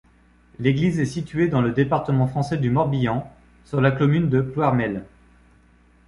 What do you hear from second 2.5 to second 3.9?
du Morbihan, sur